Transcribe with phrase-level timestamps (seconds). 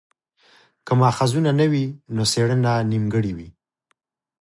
[0.85, 3.49] که ماخذونه نه وي نو څېړنه نیمګړې وي.